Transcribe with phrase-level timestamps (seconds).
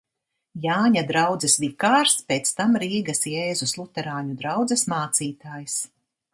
[0.61, 5.81] Jāņa draudzes vikārs, pēc tam Rīgas Jēzus luterāņu draudzes mācītājs.